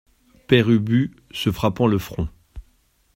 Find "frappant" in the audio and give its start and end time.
1.51-1.85